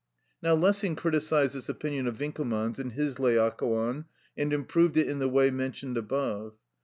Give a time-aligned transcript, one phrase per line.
[0.41, 5.29] Now Lessing criticised this opinion of Winckelmann's in his Laocoon, and improved it in the
[5.29, 6.55] way mentioned above.